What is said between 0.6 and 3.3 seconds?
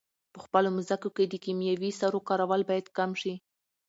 مځکو کې د کیمیاوي سرو کارول باید کم